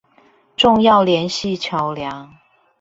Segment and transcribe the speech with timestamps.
[0.57, 2.35] 重要聯繫橋梁